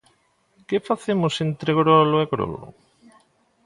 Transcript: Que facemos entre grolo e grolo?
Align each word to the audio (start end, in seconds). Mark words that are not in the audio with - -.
Que 0.67 0.77
facemos 0.89 1.33
entre 1.47 1.71
grolo 1.79 2.17
e 2.23 2.25
grolo? 2.33 2.63